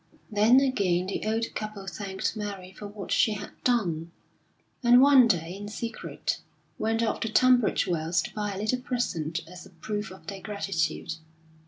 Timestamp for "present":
8.81-9.41